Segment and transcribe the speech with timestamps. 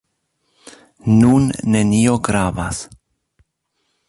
[1.19, 1.45] Nun
[1.75, 2.81] nenio gravas.